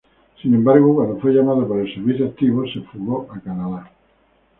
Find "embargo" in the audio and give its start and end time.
0.55-0.95